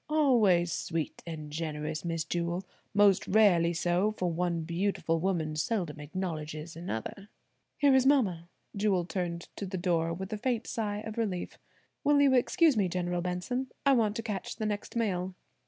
Always 0.09 0.71
sweet 0.71 1.21
and 1.27 1.51
generous, 1.51 2.03
Miss 2.03 2.23
Jewel, 2.23 2.65
most 2.91 3.27
rarely 3.27 3.71
so, 3.71 4.13
for 4.13 4.31
one 4.31 4.61
beautiful 4.63 5.19
woman 5.19 5.55
seldom 5.55 5.99
acknowledges 5.99 6.75
another." 6.75 7.29
"Here 7.77 7.93
is 7.93 8.07
mama." 8.07 8.49
Jewel 8.75 9.05
turned 9.05 9.49
to 9.57 9.67
the 9.67 9.77
door 9.77 10.11
with 10.11 10.33
a 10.33 10.37
faint 10.39 10.65
sigh 10.65 11.01
of 11.01 11.19
relief. 11.19 11.59
"Will 12.03 12.19
you 12.19 12.33
excuse 12.33 12.75
me, 12.75 12.89
General 12.89 13.21
Benson, 13.21 13.67
I 13.85 13.93
want 13.93 14.15
to 14.15 14.23
catch 14.23 14.55
the 14.55 14.65
next 14.65 14.95
mail?" 14.95 15.35